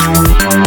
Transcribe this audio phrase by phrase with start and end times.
[0.00, 0.63] Música